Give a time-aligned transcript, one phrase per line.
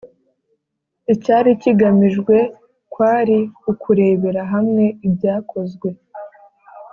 [1.13, 2.37] Icyari kigamijwe
[2.93, 3.39] kwari
[3.71, 5.89] ukurebera hamwe ibyakozwe